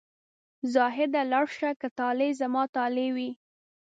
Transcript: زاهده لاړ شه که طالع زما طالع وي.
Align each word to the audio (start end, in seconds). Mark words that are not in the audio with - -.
زاهده 0.73 1.21
لاړ 1.31 1.45
شه 1.57 1.69
که 1.79 1.87
طالع 1.99 2.29
زما 2.41 2.63
طالع 2.75 3.07
وي. 3.15 3.31